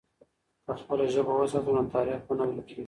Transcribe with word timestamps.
که 0.65 0.71
خپله 0.81 1.05
ژبه 1.13 1.33
وساتو، 1.37 1.71
نو 1.75 1.83
تاریخ 1.93 2.19
به 2.27 2.33
نه 2.37 2.43
ورکېږي. 2.47 2.79